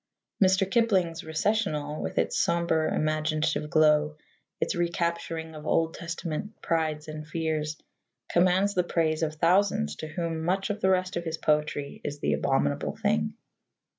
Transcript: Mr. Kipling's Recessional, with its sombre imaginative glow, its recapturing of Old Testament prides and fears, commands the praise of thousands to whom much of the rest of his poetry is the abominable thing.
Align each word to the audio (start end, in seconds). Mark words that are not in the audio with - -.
Mr. 0.43 0.65
Kipling's 0.67 1.23
Recessional, 1.23 2.01
with 2.01 2.17
its 2.17 2.35
sombre 2.43 2.91
imaginative 2.91 3.69
glow, 3.69 4.15
its 4.59 4.73
recapturing 4.73 5.53
of 5.53 5.67
Old 5.67 5.93
Testament 5.93 6.59
prides 6.59 7.07
and 7.07 7.27
fears, 7.27 7.77
commands 8.27 8.73
the 8.73 8.83
praise 8.83 9.21
of 9.21 9.35
thousands 9.35 9.95
to 9.97 10.07
whom 10.07 10.43
much 10.43 10.71
of 10.71 10.81
the 10.81 10.89
rest 10.89 11.17
of 11.17 11.23
his 11.23 11.37
poetry 11.37 12.01
is 12.03 12.17
the 12.17 12.33
abominable 12.33 12.95
thing. 12.95 13.35